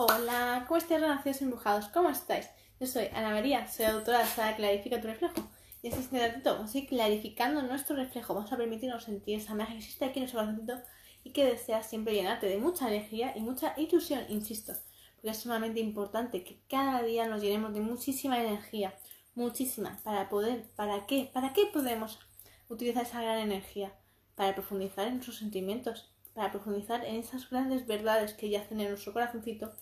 [0.00, 1.88] Hola, ¿cómo estáis, renacidos embrujados?
[1.88, 2.48] ¿Cómo estáis?
[2.78, 5.50] Yo soy Ana María, soy autora de la saga Clarifica tu reflejo.
[5.82, 8.32] Y en este ratito vamos a ir clarificando nuestro reflejo.
[8.32, 10.80] Vamos a permitirnos sentir esa magia que existe aquí en nuestro corazoncito
[11.24, 14.72] y que desea siempre llenarte de mucha energía y mucha ilusión, insisto.
[15.16, 18.94] Porque es sumamente importante que cada día nos llenemos de muchísima energía.
[19.34, 19.98] Muchísima.
[20.04, 21.28] Para poder, ¿para qué?
[21.34, 22.20] ¿Para qué podemos
[22.68, 23.92] utilizar esa gran energía?
[24.36, 29.12] Para profundizar en nuestros sentimientos, para profundizar en esas grandes verdades que yacen en nuestro
[29.12, 29.72] corazoncito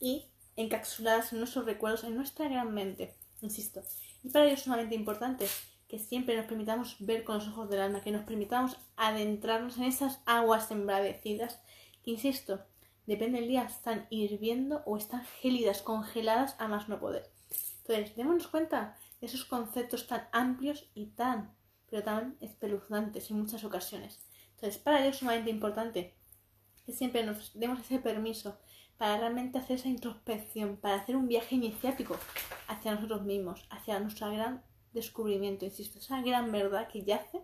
[0.00, 0.26] y
[0.56, 3.82] encapsuladas en nuestros recuerdos, en nuestra gran mente, insisto.
[4.22, 5.46] Y para ello es sumamente importante
[5.88, 9.84] que siempre nos permitamos ver con los ojos del alma, que nos permitamos adentrarnos en
[9.84, 11.60] esas aguas embravecidas,
[12.02, 12.60] que, insisto,
[13.06, 17.30] depende del día, están hirviendo o están gélidas, congeladas a más no poder.
[17.82, 21.54] Entonces, démonos cuenta de esos conceptos tan amplios y tan,
[21.88, 24.20] pero tan espeluznantes en muchas ocasiones.
[24.54, 26.16] Entonces, para ello es sumamente importante
[26.86, 28.56] que siempre nos demos ese permiso
[28.96, 32.16] para realmente hacer esa introspección, para hacer un viaje iniciático
[32.68, 37.42] hacia nosotros mismos, hacia nuestro gran descubrimiento, insisto, esa gran verdad que yace,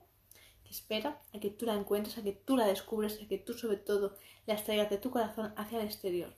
[0.64, 3.52] que espera a que tú la encuentres, a que tú la descubres, a que tú
[3.52, 6.34] sobre todo la extraigas de tu corazón hacia el exterior.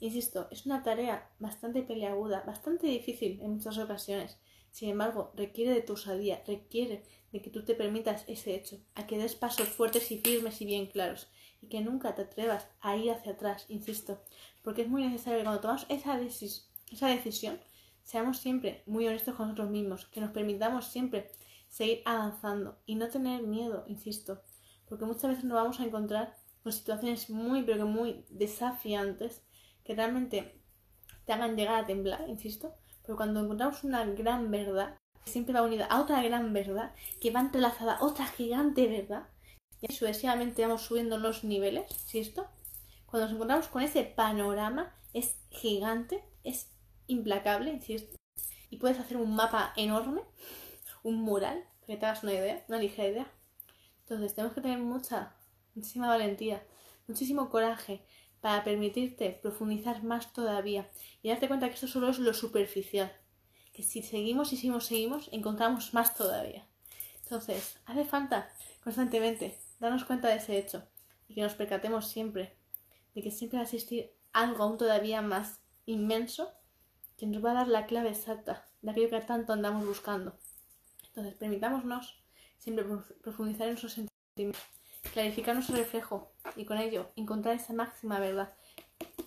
[0.00, 4.38] Insisto, es una tarea bastante peleaguda, bastante difícil en muchas ocasiones.
[4.70, 9.06] Sin embargo, requiere de tu osadía, requiere de que tú te permitas ese hecho, a
[9.06, 11.28] que des pasos fuertes y firmes y bien claros,
[11.66, 14.22] y que nunca te atrevas a ir hacia atrás, insisto,
[14.62, 17.58] porque es muy necesario que cuando tomamos esa, esa decisión,
[18.02, 21.30] seamos siempre muy honestos con nosotros mismos, que nos permitamos siempre
[21.68, 24.42] seguir avanzando y no tener miedo, insisto,
[24.88, 29.42] porque muchas veces nos vamos a encontrar con situaciones muy, pero que muy desafiantes
[29.84, 30.60] que realmente
[31.24, 35.86] te hagan llegar a temblar, insisto, pero cuando encontramos una gran verdad, siempre va unida
[35.86, 39.28] a otra gran verdad, que va entrelazada a otra gigante verdad,
[39.88, 42.46] y sucesivamente vamos subiendo los niveles, ¿sí esto?
[43.06, 46.72] Cuando nos encontramos con ese panorama, es gigante, es
[47.06, 48.16] implacable, ¿insisto?
[48.70, 50.22] Y puedes hacer un mapa enorme,
[51.02, 53.32] un mural, para que te hagas una idea, una ligera idea.
[54.00, 55.36] Entonces tenemos que tener mucha,
[55.74, 56.62] muchísima valentía,
[57.06, 58.04] muchísimo coraje
[58.40, 60.88] para permitirte profundizar más todavía
[61.22, 63.12] y darte cuenta que esto solo es lo superficial.
[63.72, 66.66] Que si seguimos y seguimos, seguimos, encontramos más todavía.
[67.22, 68.48] Entonces, hace falta
[68.82, 70.86] constantemente darnos cuenta de ese hecho
[71.28, 72.56] y que nos percatemos siempre
[73.14, 76.52] de que siempre va a existir algo aún todavía más inmenso
[77.16, 80.38] que nos va a dar la clave exacta de aquello que tanto andamos buscando.
[81.08, 82.22] Entonces, permitámonos
[82.58, 82.84] siempre
[83.22, 84.62] profundizar en nuestros sentimientos,
[85.14, 88.52] clarificar nuestro reflejo y con ello encontrar esa máxima verdad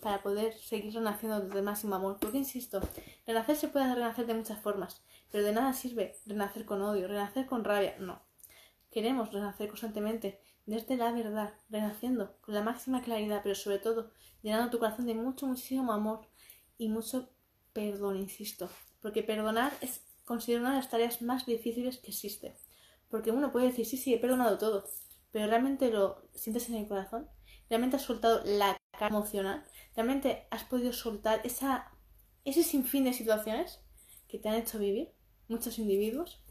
[0.01, 2.17] para poder seguir renaciendo desde el máximo amor.
[2.19, 2.79] Porque, insisto,
[3.25, 5.01] renacer se puede renacer de muchas formas,
[5.31, 8.21] pero de nada sirve renacer con odio, renacer con rabia, no.
[8.99, 14.11] Queremos renacer constantemente desde la verdad, renaciendo con la máxima claridad, pero sobre todo
[14.41, 16.27] llenando tu corazón de mucho, muchísimo amor
[16.77, 17.29] y mucho
[17.71, 18.69] perdón, insisto.
[19.01, 22.57] Porque perdonar es considerado una de las tareas más difíciles que existe.
[23.07, 24.83] Porque uno puede decir, sí, sí, he perdonado todo,
[25.31, 27.29] pero realmente lo sientes en el corazón,
[27.69, 29.63] realmente has soltado la cara emocional,
[29.95, 31.89] realmente has podido soltar esa,
[32.43, 33.79] ese sinfín de situaciones
[34.27, 35.13] que te han hecho vivir
[35.47, 36.43] muchos individuos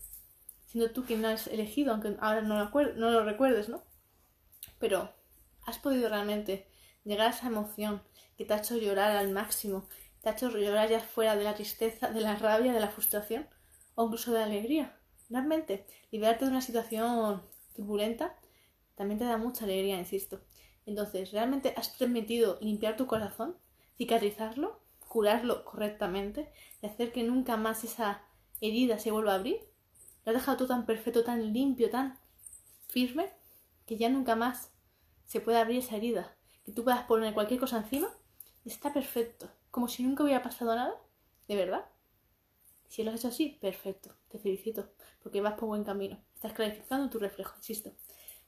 [0.69, 3.83] siendo tú quien has elegido, aunque ahora no lo, no lo recuerdes, ¿no?
[4.79, 5.13] Pero
[5.65, 6.69] has podido realmente
[7.05, 8.03] llegar a esa emoción
[8.37, 9.89] que te ha hecho llorar al máximo,
[10.21, 13.49] te ha hecho llorar ya fuera de la tristeza, de la rabia, de la frustración
[13.95, 14.97] o incluso de la alegría.
[15.31, 17.43] Realmente, liberarte de una situación
[17.75, 18.37] turbulenta
[18.95, 20.41] también te da mucha alegría, insisto.
[20.85, 23.57] Entonces, ¿realmente has permitido limpiar tu corazón,
[23.97, 26.53] cicatrizarlo, curarlo correctamente
[26.83, 28.23] y hacer que nunca más esa
[28.61, 29.61] herida se vuelva a abrir?
[30.29, 32.19] Lo has dejado todo tan perfecto, tan limpio, tan
[32.87, 33.33] firme,
[33.87, 34.71] que ya nunca más
[35.25, 36.37] se puede abrir esa herida.
[36.67, 38.11] Que tú puedas poner cualquier cosa encima
[38.63, 39.49] y está perfecto.
[39.71, 40.95] Como si nunca hubiera pasado nada.
[41.47, 41.87] ¿De verdad?
[42.89, 44.17] Si lo has hecho así, perfecto.
[44.29, 44.91] Te felicito.
[45.23, 46.23] Porque vas por buen camino.
[46.35, 47.93] Estás clarificando tu reflejo, insisto.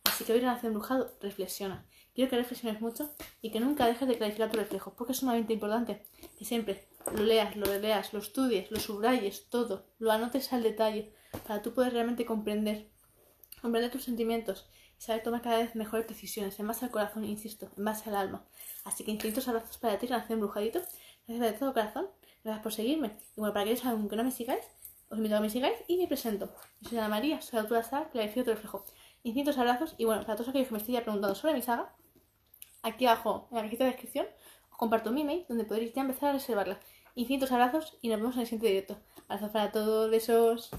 [0.04, 1.86] Así que hoy Renacer Embrujado, reflexiona.
[2.14, 3.08] Quiero que reflexiones mucho
[3.40, 6.02] y que nunca dejes de clarificar tu reflejo, porque es sumamente importante
[6.38, 11.14] que siempre lo leas, lo releas, lo estudies, lo subrayes, todo, lo anotes al detalle,
[11.46, 12.88] para tú poder realmente comprender,
[13.60, 14.68] comprender tus sentimientos
[14.98, 18.16] y saber tomar cada vez mejores decisiones, en base al corazón, insisto, en base al
[18.16, 18.44] alma.
[18.84, 20.80] Así que infinitos abrazos para ti, Nación Embrujadito,
[21.26, 22.08] gracias de todo corazón,
[22.44, 23.16] gracias por seguirme.
[23.36, 24.64] Y bueno, para aquellos que no me sigáis,
[25.10, 26.54] os invito a que me sigáis y me presento.
[26.80, 28.84] Yo soy Ana María, soy autora de saga Clarifico tu reflejo.
[29.22, 31.92] Infinitos abrazos y bueno, para todos aquellos que me estoy ya preguntando sobre mi saga,
[32.82, 34.26] aquí abajo en la cajita de descripción
[34.70, 36.78] os comparto mi email donde podréis ya empezar a reservarla.
[37.16, 38.98] Infinitos abrazos y nos vemos en el siguiente directo.
[39.28, 40.70] Abrazos para todos, besos.